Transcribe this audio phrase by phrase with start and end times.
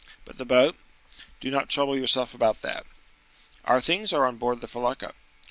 [0.25, 0.75] "But the boat?"
[1.39, 2.87] "Do not trouble yourself about that."
[3.65, 5.13] "Our things are on board the felucca."